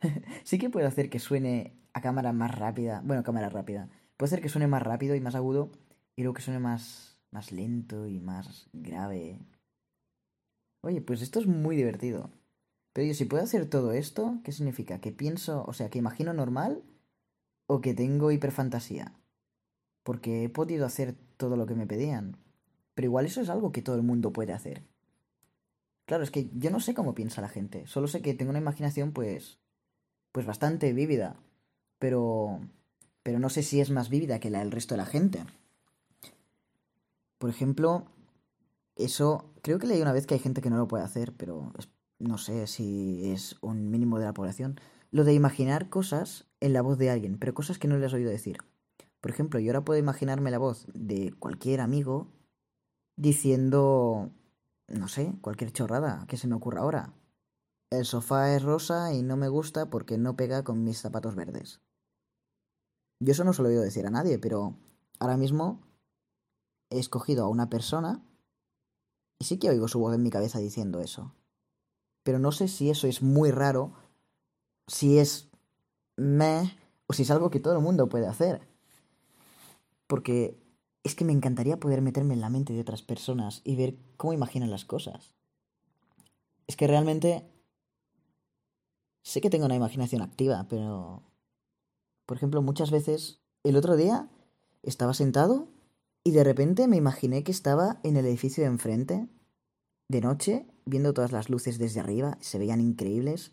sí 0.44 0.58
que 0.58 0.68
puedo 0.68 0.86
hacer 0.86 1.08
que 1.08 1.18
suene 1.18 1.80
a 1.94 2.02
cámara 2.02 2.34
más 2.34 2.54
rápida. 2.58 3.00
Bueno, 3.06 3.22
cámara 3.22 3.48
rápida. 3.48 3.88
Puedo 4.18 4.26
hacer 4.26 4.42
que 4.42 4.50
suene 4.50 4.66
más 4.66 4.82
rápido 4.82 5.14
y 5.14 5.20
más 5.22 5.34
agudo 5.34 5.70
y 6.14 6.24
luego 6.24 6.34
que 6.34 6.42
suene 6.42 6.60
más, 6.60 7.18
más 7.30 7.50
lento 7.50 8.06
y 8.06 8.20
más 8.20 8.68
grave. 8.74 9.40
Oye, 10.82 11.00
pues 11.00 11.22
esto 11.22 11.40
es 11.40 11.46
muy 11.46 11.74
divertido. 11.74 12.30
Pero 12.92 13.06
yo, 13.08 13.14
si 13.14 13.24
puedo 13.24 13.42
hacer 13.42 13.64
todo 13.70 13.92
esto, 13.92 14.40
¿qué 14.44 14.52
significa? 14.52 15.00
¿Que 15.00 15.10
pienso, 15.10 15.64
o 15.66 15.72
sea, 15.72 15.88
que 15.88 15.98
imagino 15.98 16.34
normal 16.34 16.84
o 17.66 17.80
que 17.80 17.94
tengo 17.94 18.30
hiperfantasía? 18.30 19.17
Porque 20.08 20.44
he 20.44 20.48
podido 20.48 20.86
hacer 20.86 21.14
todo 21.36 21.54
lo 21.58 21.66
que 21.66 21.74
me 21.74 21.86
pedían. 21.86 22.38
Pero 22.94 23.04
igual 23.04 23.26
eso 23.26 23.42
es 23.42 23.50
algo 23.50 23.72
que 23.72 23.82
todo 23.82 23.94
el 23.96 24.02
mundo 24.02 24.32
puede 24.32 24.54
hacer. 24.54 24.82
Claro, 26.06 26.24
es 26.24 26.30
que 26.30 26.48
yo 26.54 26.70
no 26.70 26.80
sé 26.80 26.94
cómo 26.94 27.14
piensa 27.14 27.42
la 27.42 27.50
gente, 27.50 27.86
solo 27.86 28.08
sé 28.08 28.22
que 28.22 28.32
tengo 28.32 28.48
una 28.48 28.58
imaginación 28.58 29.12
pues 29.12 29.58
pues 30.32 30.46
bastante 30.46 30.94
vívida, 30.94 31.36
pero 31.98 32.58
pero 33.22 33.38
no 33.38 33.50
sé 33.50 33.62
si 33.62 33.82
es 33.82 33.90
más 33.90 34.08
vívida 34.08 34.40
que 34.40 34.48
la 34.48 34.60
del 34.60 34.70
resto 34.70 34.94
de 34.94 35.02
la 35.02 35.04
gente. 35.04 35.44
Por 37.36 37.50
ejemplo, 37.50 38.06
eso 38.96 39.52
creo 39.60 39.78
que 39.78 39.88
leí 39.88 40.00
una 40.00 40.14
vez 40.14 40.26
que 40.26 40.32
hay 40.32 40.40
gente 40.40 40.62
que 40.62 40.70
no 40.70 40.78
lo 40.78 40.88
puede 40.88 41.04
hacer, 41.04 41.34
pero 41.36 41.70
no 42.18 42.38
sé 42.38 42.66
si 42.66 43.30
es 43.30 43.56
un 43.60 43.90
mínimo 43.90 44.18
de 44.18 44.24
la 44.24 44.32
población. 44.32 44.80
Lo 45.10 45.24
de 45.24 45.34
imaginar 45.34 45.90
cosas 45.90 46.46
en 46.60 46.72
la 46.72 46.80
voz 46.80 46.96
de 46.96 47.10
alguien, 47.10 47.36
pero 47.38 47.52
cosas 47.52 47.78
que 47.78 47.88
no 47.88 47.98
le 47.98 48.06
has 48.06 48.14
oído 48.14 48.30
decir. 48.30 48.56
Por 49.20 49.30
ejemplo, 49.30 49.58
yo 49.60 49.70
ahora 49.70 49.84
puedo 49.84 49.98
imaginarme 49.98 50.50
la 50.50 50.58
voz 50.58 50.86
de 50.94 51.32
cualquier 51.38 51.80
amigo 51.80 52.28
diciendo, 53.16 54.30
no 54.86 55.08
sé, 55.08 55.34
cualquier 55.40 55.72
chorrada 55.72 56.24
que 56.28 56.36
se 56.36 56.46
me 56.46 56.54
ocurra 56.54 56.82
ahora. 56.82 57.14
El 57.90 58.04
sofá 58.04 58.54
es 58.54 58.62
rosa 58.62 59.12
y 59.12 59.22
no 59.22 59.36
me 59.36 59.48
gusta 59.48 59.90
porque 59.90 60.18
no 60.18 60.36
pega 60.36 60.62
con 60.62 60.84
mis 60.84 61.00
zapatos 61.00 61.34
verdes. 61.34 61.80
Yo 63.20 63.32
eso 63.32 63.44
no 63.44 63.52
se 63.52 63.62
lo 63.62 63.68
he 63.68 63.72
oído 63.72 63.82
decir 63.82 64.06
a 64.06 64.10
nadie, 64.10 64.38
pero 64.38 64.76
ahora 65.18 65.36
mismo 65.36 65.82
he 66.90 66.98
escogido 66.98 67.44
a 67.44 67.48
una 67.48 67.68
persona 67.68 68.24
y 69.40 69.44
sí 69.44 69.58
que 69.58 69.70
oigo 69.70 69.88
su 69.88 69.98
voz 69.98 70.14
en 70.14 70.22
mi 70.22 70.30
cabeza 70.30 70.58
diciendo 70.58 71.00
eso. 71.00 71.34
Pero 72.22 72.38
no 72.38 72.52
sé 72.52 72.68
si 72.68 72.90
eso 72.90 73.06
es 73.06 73.22
muy 73.22 73.50
raro, 73.50 73.94
si 74.86 75.18
es 75.18 75.50
meh 76.16 76.76
o 77.06 77.12
si 77.12 77.22
es 77.22 77.30
algo 77.30 77.50
que 77.50 77.60
todo 77.60 77.74
el 77.74 77.82
mundo 77.82 78.08
puede 78.08 78.26
hacer. 78.26 78.68
Porque 80.08 80.60
es 81.04 81.14
que 81.14 81.24
me 81.24 81.32
encantaría 81.32 81.78
poder 81.78 82.02
meterme 82.02 82.34
en 82.34 82.40
la 82.40 82.50
mente 82.50 82.72
de 82.72 82.80
otras 82.80 83.02
personas 83.02 83.60
y 83.62 83.76
ver 83.76 83.96
cómo 84.16 84.32
imaginan 84.32 84.70
las 84.70 84.84
cosas. 84.84 85.36
Es 86.66 86.76
que 86.76 86.88
realmente 86.88 87.48
sé 89.22 89.40
que 89.40 89.50
tengo 89.50 89.66
una 89.66 89.76
imaginación 89.76 90.22
activa, 90.22 90.66
pero 90.68 91.22
Por 92.26 92.36
ejemplo, 92.36 92.60
muchas 92.60 92.90
veces 92.90 93.40
el 93.64 93.76
otro 93.76 93.96
día 93.96 94.28
estaba 94.82 95.14
sentado 95.14 95.68
y 96.22 96.32
de 96.32 96.44
repente 96.44 96.86
me 96.86 96.98
imaginé 96.98 97.42
que 97.42 97.52
estaba 97.52 98.00
en 98.02 98.18
el 98.18 98.26
edificio 98.26 98.62
de 98.62 98.68
enfrente, 98.68 99.28
de 100.10 100.20
noche, 100.20 100.66
viendo 100.84 101.14
todas 101.14 101.32
las 101.32 101.48
luces 101.48 101.78
desde 101.78 102.00
arriba, 102.00 102.36
se 102.40 102.58
veían 102.58 102.82
increíbles, 102.82 103.52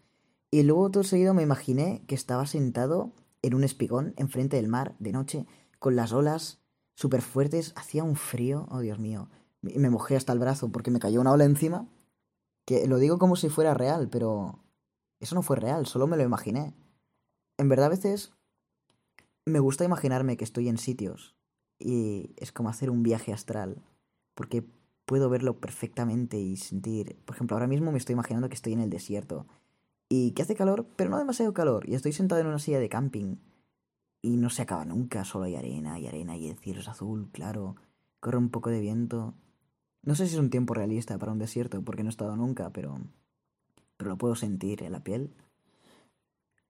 y 0.51 0.63
luego 0.63 0.91
todo 0.91 1.03
seguido 1.03 1.33
me 1.33 1.43
imaginé 1.43 2.03
que 2.05 2.15
estaba 2.15 2.47
sentado 2.47 3.13
en 3.41 3.53
un 3.53 3.63
espigón 3.63 4.13
enfrente 4.17 4.57
del 4.57 4.67
mar, 4.67 4.95
de 4.99 5.13
noche, 5.13 5.45
con 5.85 5.95
las 5.95 6.13
olas 6.13 6.57
súper 6.95 7.21
fuertes, 7.21 7.71
hacía 7.75 8.03
un 8.03 8.15
frío, 8.15 8.65
oh 8.71 8.79
Dios 8.79 8.97
mío, 8.97 9.29
me 9.61 9.91
mojé 9.91 10.15
hasta 10.15 10.33
el 10.33 10.39
brazo 10.39 10.71
porque 10.71 10.89
me 10.89 10.97
cayó 10.97 11.21
una 11.21 11.31
ola 11.31 11.45
encima, 11.45 11.87
que 12.65 12.87
lo 12.87 12.97
digo 12.97 13.19
como 13.19 13.35
si 13.35 13.49
fuera 13.49 13.75
real, 13.75 14.09
pero 14.09 14.63
eso 15.19 15.35
no 15.35 15.43
fue 15.43 15.57
real, 15.57 15.85
solo 15.85 16.07
me 16.07 16.17
lo 16.17 16.23
imaginé. 16.23 16.73
En 17.59 17.69
verdad 17.69 17.85
a 17.85 17.89
veces 17.89 18.33
me 19.45 19.59
gusta 19.59 19.85
imaginarme 19.85 20.37
que 20.37 20.43
estoy 20.43 20.69
en 20.69 20.79
sitios 20.79 21.35
y 21.77 22.33
es 22.37 22.51
como 22.51 22.69
hacer 22.69 22.89
un 22.89 23.03
viaje 23.03 23.31
astral, 23.31 23.83
porque 24.33 24.65
puedo 25.05 25.29
verlo 25.29 25.59
perfectamente 25.59 26.39
y 26.39 26.57
sentir, 26.57 27.15
por 27.25 27.35
ejemplo, 27.35 27.57
ahora 27.57 27.67
mismo 27.67 27.91
me 27.91 27.99
estoy 27.99 28.13
imaginando 28.13 28.49
que 28.49 28.55
estoy 28.55 28.73
en 28.73 28.79
el 28.79 28.89
desierto 28.89 29.45
y 30.09 30.31
que 30.31 30.41
hace 30.41 30.55
calor, 30.55 30.87
pero 30.95 31.11
no 31.11 31.19
demasiado 31.19 31.53
calor, 31.53 31.87
y 31.87 31.93
estoy 31.93 32.11
sentado 32.11 32.41
en 32.41 32.47
una 32.47 32.57
silla 32.57 32.79
de 32.79 32.89
camping 32.89 33.35
y 34.25 34.37
no 34.37 34.49
se 34.49 34.63
acaba 34.63 34.85
nunca, 34.85 35.23
solo 35.23 35.45
hay 35.45 35.55
arena 35.55 35.99
y 35.99 36.07
arena 36.07 36.35
y 36.37 36.47
el 36.49 36.57
cielo 36.57 36.79
es 36.79 36.87
azul, 36.87 37.29
claro, 37.31 37.75
corre 38.19 38.37
un 38.37 38.49
poco 38.49 38.69
de 38.69 38.79
viento. 38.79 39.35
No 40.03 40.15
sé 40.15 40.27
si 40.27 40.33
es 40.35 40.39
un 40.39 40.49
tiempo 40.49 40.73
realista 40.73 41.17
para 41.17 41.31
un 41.31 41.39
desierto, 41.39 41.83
porque 41.83 42.03
no 42.03 42.09
he 42.09 42.11
estado 42.11 42.35
nunca, 42.35 42.71
pero 42.71 42.99
pero 43.97 44.09
lo 44.09 44.17
puedo 44.17 44.35
sentir 44.35 44.83
en 44.83 44.91
la 44.91 45.03
piel. 45.03 45.33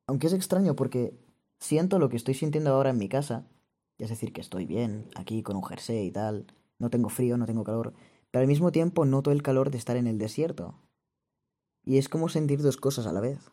Aunque 0.07 0.27
es 0.27 0.33
extraño 0.33 0.75
porque 0.75 1.17
siento 1.59 2.00
lo 2.00 2.09
que 2.09 2.17
estoy 2.17 2.33
sintiendo 2.33 2.71
ahora 2.71 2.91
en 2.91 2.97
mi 2.97 3.09
casa, 3.09 3.47
es 3.97 4.09
decir, 4.09 4.33
que 4.33 4.41
estoy 4.41 4.65
bien, 4.65 5.09
aquí 5.15 5.41
con 5.41 5.55
un 5.55 5.63
jersey 5.63 6.07
y 6.07 6.12
tal, 6.12 6.47
no 6.77 6.89
tengo 6.89 7.09
frío, 7.09 7.38
no 7.38 7.45
tengo 7.45 7.63
calor, 7.63 7.93
pero 8.31 8.41
al 8.41 8.47
mismo 8.47 8.71
tiempo 8.71 9.05
noto 9.05 9.31
el 9.31 9.41
calor 9.41 9.71
de 9.71 9.77
estar 9.77 9.97
en 9.97 10.07
el 10.07 10.17
desierto. 10.17 10.75
Y 11.83 11.97
es 11.97 12.09
como 12.09 12.29
sentir 12.29 12.62
dos 12.62 12.77
cosas 12.77 13.07
a 13.07 13.13
la 13.13 13.21
vez. 13.21 13.51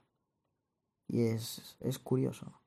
Y 1.06 1.22
es, 1.22 1.76
es 1.80 1.98
curioso. 1.98 2.61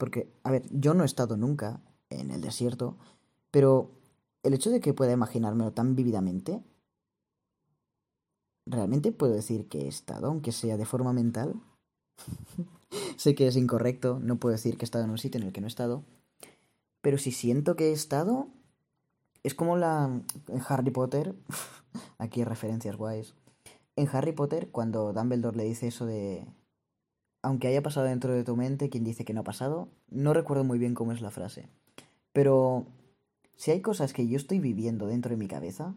Porque, 0.00 0.32
a 0.44 0.50
ver, 0.50 0.62
yo 0.70 0.94
no 0.94 1.02
he 1.02 1.06
estado 1.06 1.36
nunca 1.36 1.82
en 2.08 2.30
el 2.30 2.40
desierto, 2.40 2.96
pero 3.50 3.90
el 4.42 4.54
hecho 4.54 4.70
de 4.70 4.80
que 4.80 4.94
pueda 4.94 5.12
imaginármelo 5.12 5.72
tan 5.72 5.94
vívidamente, 5.94 6.64
¿realmente 8.64 9.12
puedo 9.12 9.34
decir 9.34 9.68
que 9.68 9.82
he 9.82 9.88
estado, 9.88 10.28
aunque 10.28 10.52
sea 10.52 10.78
de 10.78 10.86
forma 10.86 11.12
mental? 11.12 11.60
sé 13.18 13.34
que 13.34 13.46
es 13.46 13.56
incorrecto, 13.56 14.18
no 14.22 14.38
puedo 14.38 14.54
decir 14.54 14.78
que 14.78 14.84
he 14.84 14.88
estado 14.88 15.04
en 15.04 15.10
un 15.10 15.18
sitio 15.18 15.38
en 15.38 15.46
el 15.46 15.52
que 15.52 15.60
no 15.60 15.66
he 15.66 15.68
estado. 15.68 16.02
Pero 17.02 17.18
si 17.18 17.30
siento 17.30 17.76
que 17.76 17.90
he 17.90 17.92
estado, 17.92 18.48
es 19.42 19.54
como 19.54 19.76
la 19.76 20.22
en 20.48 20.62
Harry 20.66 20.92
Potter, 20.92 21.34
aquí 22.16 22.42
referencias 22.42 22.96
guays. 22.96 23.34
En 23.96 24.08
Harry 24.10 24.32
Potter, 24.32 24.70
cuando 24.70 25.12
Dumbledore 25.12 25.58
le 25.58 25.64
dice 25.64 25.88
eso 25.88 26.06
de 26.06 26.46
aunque 27.42 27.68
haya 27.68 27.82
pasado 27.82 28.06
dentro 28.06 28.34
de 28.34 28.44
tu 28.44 28.56
mente, 28.56 28.90
quien 28.90 29.04
dice 29.04 29.24
que 29.24 29.32
no 29.32 29.40
ha 29.40 29.44
pasado, 29.44 29.88
no 30.08 30.34
recuerdo 30.34 30.64
muy 30.64 30.78
bien 30.78 30.94
cómo 30.94 31.12
es 31.12 31.20
la 31.20 31.30
frase. 31.30 31.68
Pero 32.32 32.86
si 33.56 33.70
hay 33.70 33.80
cosas 33.80 34.12
que 34.12 34.26
yo 34.26 34.36
estoy 34.36 34.60
viviendo 34.60 35.06
dentro 35.06 35.30
de 35.30 35.36
mi 35.36 35.48
cabeza, 35.48 35.94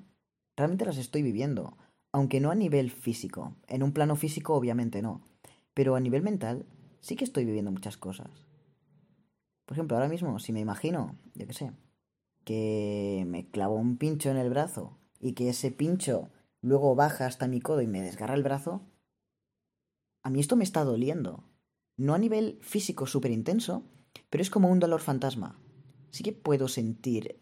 realmente 0.56 0.86
las 0.86 0.98
estoy 0.98 1.22
viviendo, 1.22 1.78
aunque 2.12 2.40
no 2.40 2.52
a 2.52 2.56
nivel 2.56 2.92
físico. 2.92 3.56
En 3.68 3.84
un 3.84 3.92
plano 3.92 4.16
físico 4.16 4.54
obviamente 4.54 5.02
no, 5.02 5.22
pero 5.74 5.96
a 5.96 6.00
nivel 6.00 6.22
mental 6.22 6.66
sí 7.00 7.16
que 7.16 7.26
estoy 7.26 7.46
viviendo 7.46 7.72
muchas 7.72 7.98
cosas. 7.98 8.30
Por 9.66 9.76
ejemplo, 9.76 9.98
ahora 9.98 10.10
mismo, 10.10 10.40
si 10.40 10.54
me 10.54 10.60
imagino, 10.60 11.16
yo 11.36 11.48
qué 11.48 11.54
sé, 11.54 11.72
que 12.44 13.24
me 13.28 13.50
clavo 13.50 13.76
un 13.76 13.98
pincho 13.98 14.30
en 14.30 14.38
el 14.38 14.50
brazo 14.50 14.98
y 15.20 15.34
que 15.34 15.50
ese 15.50 15.72
pincho 15.72 16.30
luego 16.62 16.96
baja 16.96 17.26
hasta 17.26 17.48
mi 17.48 17.62
codo 17.62 17.82
y 17.82 17.88
me 17.88 18.02
desgarra 18.02 18.36
el 18.36 18.44
brazo, 18.44 18.82
a 20.24 20.30
mí 20.30 20.40
esto 20.40 20.56
me 20.56 20.64
está 20.64 20.84
doliendo. 20.84 21.44
No 21.98 22.14
a 22.14 22.18
nivel 22.18 22.58
físico 22.62 23.06
súper 23.06 23.32
intenso, 23.32 23.84
pero 24.30 24.42
es 24.42 24.50
como 24.50 24.70
un 24.70 24.80
dolor 24.80 25.02
fantasma. 25.02 25.60
Sí 26.12 26.24
que 26.24 26.34
puedo 26.34 26.68
sentir 26.68 27.40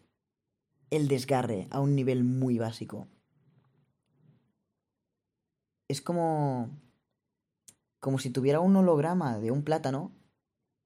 el 0.90 1.08
desgarre 1.08 1.68
a 1.70 1.80
un 1.80 1.94
nivel 1.94 2.24
muy 2.24 2.58
básico. 2.58 3.08
Es 5.88 6.02
como 6.02 6.70
como 8.00 8.18
si 8.18 8.30
tuviera 8.30 8.58
un 8.58 8.74
holograma 8.74 9.38
de 9.38 9.52
un 9.52 9.62
plátano 9.62 10.10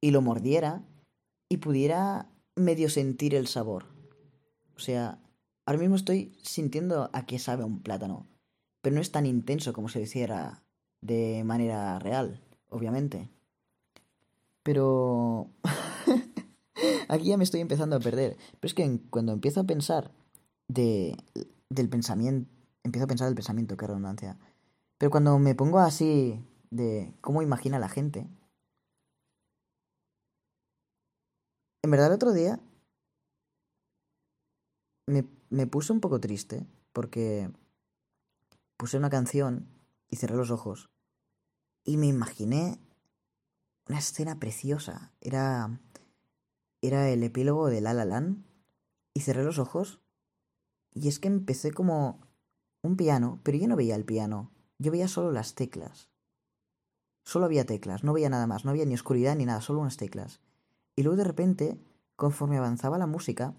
y 0.03 0.11
lo 0.11 0.21
mordiera 0.21 0.85
y 1.49 1.57
pudiera 1.57 2.31
medio 2.55 2.91
sentir 2.91 3.35
el 3.35 3.47
sabor. 3.47 3.87
O 4.76 4.81
sea, 4.81 5.19
ahora 5.65 5.81
mismo 5.81 5.97
estoy 5.97 6.37
sintiendo 6.43 7.09
a 7.15 7.25
qué 7.25 7.38
sabe 7.38 7.65
un 7.65 7.83
plátano, 7.83 8.29
pero 8.83 8.95
no 8.95 9.00
es 9.00 9.12
tan 9.12 9.25
intenso 9.25 9.73
como 9.73 9.88
si 9.88 9.99
lo 9.99 10.05
hiciera 10.05 10.66
de 11.07 11.45
manera 11.45 11.99
real, 11.99 12.43
obviamente. 12.69 13.31
Pero 14.63 15.49
aquí 17.09 17.29
ya 17.29 17.37
me 17.37 17.45
estoy 17.45 17.61
empezando 17.61 17.97
a 17.97 18.01
perder. 18.01 18.37
Pero 18.61 18.67
es 18.69 18.75
que 18.75 19.01
cuando 19.11 19.33
empiezo 19.33 19.61
a 19.61 19.65
pensar 19.65 20.11
de, 20.69 21.17
del 21.71 21.89
pensamiento, 21.89 22.51
empiezo 22.83 23.05
a 23.05 23.09
pensar 23.09 23.29
del 23.29 23.37
pensamiento, 23.37 23.77
qué 23.77 23.87
redundancia. 23.87 24.37
Pero 24.99 25.11
cuando 25.11 25.39
me 25.39 25.55
pongo 25.55 25.79
así 25.79 26.45
de 26.71 27.15
cómo 27.21 27.43
imagina 27.43 27.79
la 27.79 27.89
gente. 27.89 28.27
En 31.83 31.91
verdad 31.93 32.09
el 32.09 32.15
otro 32.15 32.33
día 32.33 32.59
me, 35.07 35.25
me 35.51 35.69
puse 35.69 35.93
un 35.93 36.01
poco 36.01 36.19
triste 36.19 36.67
porque 36.93 37.49
puse 38.77 38.97
una 38.99 39.11
canción 39.11 39.69
y 40.09 40.17
cerré 40.17 40.35
los 40.35 40.51
ojos 40.51 40.91
y 41.87 41.97
me 41.97 42.07
imaginé 42.07 42.78
una 43.88 43.99
escena 43.99 44.38
preciosa. 44.38 45.12
Era 45.23 45.81
era 46.83 47.09
el 47.09 47.23
epílogo 47.23 47.69
de 47.69 47.81
La 47.81 47.95
La 47.95 48.35
y 49.14 49.21
cerré 49.21 49.43
los 49.43 49.59
ojos 49.59 50.00
y 50.93 51.09
es 51.09 51.19
que 51.19 51.28
empecé 51.28 51.73
como 51.73 52.21
un 52.83 52.97
piano, 52.97 53.40
pero 53.43 53.59
yo 53.59 53.66
no 53.66 53.76
veía 53.76 53.97
el 53.97 54.05
piano, 54.05 54.52
yo 54.78 54.93
veía 54.93 55.09
solo 55.09 55.33
las 55.33 55.55
teclas. 55.55 56.11
Solo 57.25 57.47
había 57.47 57.66
teclas, 57.66 58.05
no 58.05 58.12
veía 58.12 58.28
nada 58.28 58.47
más, 58.47 58.64
no 58.64 58.71
había 58.71 58.85
ni 58.85 58.95
oscuridad 58.95 59.35
ni 59.35 59.47
nada, 59.47 59.61
solo 59.61 59.81
unas 59.81 59.97
teclas. 59.97 60.40
Y 60.95 61.02
luego 61.02 61.16
de 61.16 61.25
repente, 61.25 61.81
conforme 62.14 62.57
avanzaba 62.57 62.99
la 62.99 63.07
música, 63.07 63.55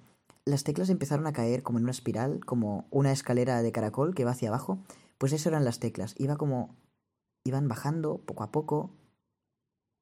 las 0.45 0.63
teclas 0.63 0.89
empezaron 0.89 1.27
a 1.27 1.33
caer 1.33 1.63
como 1.63 1.79
en 1.79 1.83
una 1.83 1.91
espiral, 1.91 2.45
como 2.45 2.87
una 2.89 3.11
escalera 3.11 3.61
de 3.61 3.71
caracol 3.71 4.15
que 4.15 4.23
va 4.23 4.31
hacia 4.31 4.49
abajo. 4.49 4.79
Pues 5.17 5.33
eso 5.33 5.49
eran 5.49 5.65
las 5.65 5.79
teclas. 5.79 6.15
Iba 6.17 6.37
como. 6.37 6.75
Iban 7.47 7.67
bajando 7.67 8.19
poco 8.19 8.43
a 8.43 8.51
poco. 8.51 8.91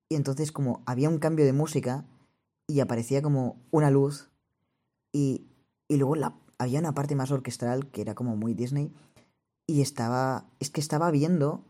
Y 0.09 0.15
entonces, 0.15 0.51
como 0.51 0.83
había 0.85 1.09
un 1.09 1.19
cambio 1.19 1.45
de 1.45 1.53
música 1.53 2.05
y 2.67 2.79
aparecía 2.79 3.21
como 3.21 3.57
una 3.71 3.91
luz. 3.91 4.29
Y, 5.11 5.47
y 5.87 5.97
luego 5.97 6.15
había 6.57 6.79
una 6.79 6.93
parte 6.93 7.15
más 7.15 7.31
orquestral 7.31 7.89
que 7.91 8.01
era 8.01 8.15
como 8.15 8.35
muy 8.35 8.53
Disney. 8.53 8.93
Y 9.67 9.81
estaba. 9.81 10.45
Es 10.59 10.69
que 10.69 10.81
estaba 10.81 11.09
viendo 11.11 11.63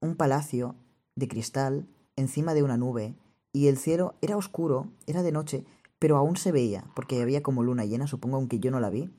un 0.00 0.16
palacio 0.16 0.76
de 1.16 1.28
cristal 1.28 1.86
encima 2.16 2.54
de 2.54 2.62
una 2.62 2.76
nube, 2.76 3.14
y 3.52 3.66
el 3.68 3.76
cielo 3.76 4.14
era 4.20 4.36
oscuro, 4.36 4.88
era 5.06 5.22
de 5.22 5.32
noche, 5.32 5.64
pero 5.98 6.16
aún 6.16 6.36
se 6.36 6.52
veía, 6.52 6.84
porque 6.94 7.20
había 7.20 7.42
como 7.42 7.62
luna 7.62 7.84
llena, 7.84 8.06
supongo, 8.06 8.36
aunque 8.36 8.60
yo 8.60 8.70
no 8.70 8.80
la 8.80 8.90
vi, 8.90 9.10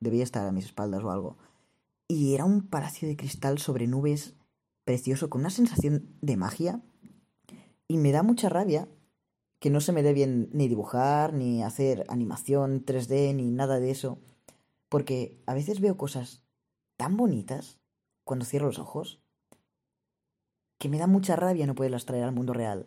debía 0.00 0.24
estar 0.24 0.46
a 0.46 0.52
mis 0.52 0.66
espaldas 0.66 1.02
o 1.04 1.10
algo. 1.10 1.36
Y 2.08 2.34
era 2.34 2.44
un 2.44 2.62
palacio 2.62 3.08
de 3.08 3.16
cristal 3.16 3.58
sobre 3.58 3.86
nubes 3.86 4.34
precioso, 4.84 5.30
con 5.30 5.40
una 5.40 5.50
sensación 5.50 6.16
de 6.20 6.36
magia, 6.36 6.82
y 7.88 7.98
me 7.98 8.12
da 8.12 8.22
mucha 8.22 8.48
rabia 8.48 8.88
que 9.58 9.70
no 9.70 9.80
se 9.80 9.92
me 9.92 10.02
dé 10.02 10.12
bien 10.12 10.50
ni 10.52 10.68
dibujar, 10.68 11.32
ni 11.32 11.62
hacer 11.62 12.04
animación 12.08 12.84
3D, 12.84 13.34
ni 13.34 13.50
nada 13.50 13.80
de 13.80 13.90
eso, 13.90 14.18
porque 14.88 15.42
a 15.46 15.54
veces 15.54 15.80
veo 15.80 15.96
cosas 15.96 16.42
tan 16.96 17.16
bonitas 17.16 17.80
cuando 18.24 18.44
cierro 18.44 18.66
los 18.66 18.78
ojos 18.78 19.20
que 20.78 20.88
me 20.88 20.98
da 20.98 21.06
mucha 21.06 21.34
rabia 21.34 21.66
no 21.66 21.74
poderlas 21.74 22.04
traer 22.04 22.24
al 22.24 22.34
mundo 22.34 22.52
real. 22.52 22.86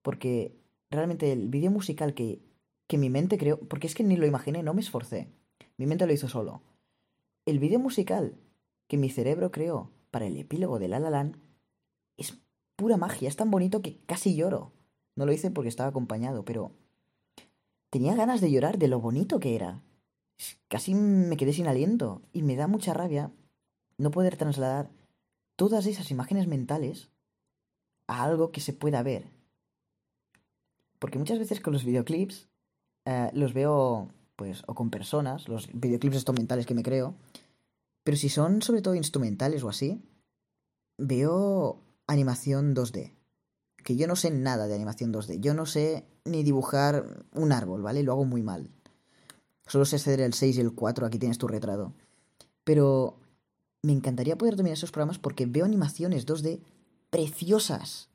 Porque 0.00 0.58
realmente 0.90 1.30
el 1.30 1.48
vídeo 1.48 1.70
musical 1.70 2.14
que, 2.14 2.42
que 2.86 2.96
mi 2.96 3.10
mente 3.10 3.36
creó, 3.36 3.58
porque 3.60 3.86
es 3.86 3.94
que 3.94 4.02
ni 4.02 4.16
lo 4.16 4.26
imaginé, 4.26 4.62
no 4.62 4.72
me 4.72 4.80
esforcé, 4.80 5.28
mi 5.76 5.86
mente 5.86 6.06
lo 6.06 6.12
hizo 6.14 6.28
solo. 6.28 6.62
El 7.44 7.58
vídeo 7.58 7.78
musical 7.78 8.38
que 8.88 8.96
mi 8.96 9.10
cerebro 9.10 9.50
creó 9.50 9.90
para 10.12 10.26
el 10.26 10.36
epílogo 10.36 10.78
de 10.78 10.86
La 10.86 11.32
es 12.16 12.38
pura 12.76 12.96
magia, 12.96 13.28
es 13.28 13.34
tan 13.34 13.50
bonito 13.50 13.82
que 13.82 13.98
casi 14.06 14.36
lloro. 14.36 14.70
No 15.16 15.26
lo 15.26 15.32
hice 15.32 15.50
porque 15.50 15.68
estaba 15.68 15.88
acompañado, 15.88 16.44
pero 16.44 16.70
tenía 17.90 18.14
ganas 18.14 18.40
de 18.40 18.50
llorar 18.50 18.78
de 18.78 18.86
lo 18.86 19.00
bonito 19.00 19.40
que 19.40 19.56
era. 19.56 19.82
Casi 20.68 20.94
me 20.94 21.36
quedé 21.36 21.52
sin 21.52 21.66
aliento 21.66 22.22
y 22.32 22.42
me 22.42 22.56
da 22.56 22.68
mucha 22.68 22.94
rabia 22.94 23.32
no 23.98 24.10
poder 24.10 24.36
trasladar 24.36 24.90
todas 25.56 25.86
esas 25.86 26.10
imágenes 26.10 26.46
mentales 26.46 27.10
a 28.06 28.22
algo 28.22 28.52
que 28.52 28.60
se 28.60 28.72
pueda 28.72 29.02
ver. 29.02 29.30
Porque 30.98 31.18
muchas 31.18 31.38
veces 31.38 31.60
con 31.60 31.72
los 31.72 31.84
videoclips 31.84 32.48
eh, 33.06 33.30
los 33.32 33.54
veo, 33.54 34.10
pues, 34.36 34.62
o 34.66 34.74
con 34.74 34.90
personas, 34.90 35.48
los 35.48 35.68
videoclips 35.72 36.16
instrumentales 36.16 36.66
que 36.66 36.74
me 36.74 36.82
creo. 36.82 37.14
Pero 38.04 38.16
si 38.16 38.28
son 38.28 38.62
sobre 38.62 38.82
todo 38.82 38.94
instrumentales 38.94 39.62
o 39.62 39.68
así, 39.68 40.02
veo 40.98 41.82
animación 42.06 42.74
2D. 42.74 43.14
Que 43.84 43.96
yo 43.96 44.06
no 44.06 44.16
sé 44.16 44.30
nada 44.30 44.66
de 44.66 44.74
animación 44.74 45.12
2D. 45.12 45.40
Yo 45.40 45.54
no 45.54 45.66
sé 45.66 46.06
ni 46.24 46.42
dibujar 46.42 47.24
un 47.34 47.52
árbol, 47.52 47.82
¿vale? 47.82 48.02
Lo 48.02 48.12
hago 48.12 48.24
muy 48.24 48.42
mal. 48.42 48.70
Solo 49.66 49.84
sé 49.84 49.96
hacer 49.96 50.20
el 50.20 50.34
6 50.34 50.56
y 50.56 50.60
el 50.60 50.72
4, 50.72 51.06
aquí 51.06 51.18
tienes 51.18 51.38
tu 51.38 51.48
retrato. 51.48 51.94
Pero 52.64 53.18
me 53.82 53.92
encantaría 53.92 54.38
poder 54.38 54.56
dominar 54.56 54.76
esos 54.76 54.92
programas 54.92 55.18
porque 55.18 55.46
veo 55.46 55.64
animaciones 55.64 56.26
2D 56.26 56.60
preciosas 57.10 58.08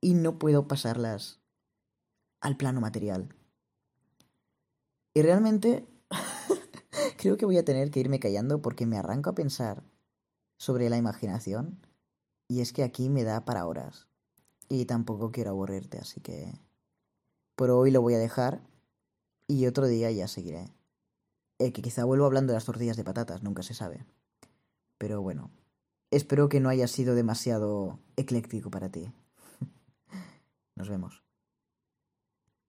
y 0.00 0.14
no 0.14 0.38
puedo 0.38 0.66
pasarlas 0.66 1.40
al 2.40 2.56
plano 2.56 2.80
material. 2.80 3.34
Y 5.14 5.22
realmente 5.22 5.86
creo 7.20 7.36
que 7.36 7.44
voy 7.44 7.58
a 7.58 7.64
tener 7.66 7.90
que 7.90 8.00
irme 8.00 8.18
callando 8.18 8.62
porque 8.62 8.86
me 8.86 8.96
arranco 8.96 9.28
a 9.28 9.34
pensar 9.34 9.82
sobre 10.56 10.88
la 10.88 10.96
imaginación 10.96 11.78
y 12.48 12.62
es 12.62 12.72
que 12.72 12.82
aquí 12.82 13.10
me 13.10 13.24
da 13.24 13.44
para 13.44 13.66
horas 13.66 14.08
y 14.70 14.86
tampoco 14.86 15.30
quiero 15.30 15.50
aburrirte, 15.50 15.98
así 15.98 16.22
que 16.22 16.50
por 17.56 17.70
hoy 17.70 17.90
lo 17.90 18.00
voy 18.00 18.14
a 18.14 18.18
dejar 18.18 18.62
y 19.46 19.66
otro 19.66 19.86
día 19.86 20.10
ya 20.10 20.28
seguiré. 20.28 20.72
Eh, 21.58 21.72
que 21.72 21.82
quizá 21.82 22.04
vuelvo 22.04 22.24
hablando 22.24 22.54
de 22.54 22.56
las 22.56 22.64
tortillas 22.64 22.96
de 22.96 23.04
patatas, 23.04 23.42
nunca 23.42 23.62
se 23.62 23.74
sabe. 23.74 24.06
Pero 24.96 25.20
bueno, 25.20 25.50
espero 26.10 26.48
que 26.48 26.60
no 26.60 26.70
haya 26.70 26.88
sido 26.88 27.14
demasiado 27.14 27.98
ecléctico 28.16 28.70
para 28.70 28.90
ti. 28.90 29.12
Nos 30.74 30.88
vemos. 30.88 31.22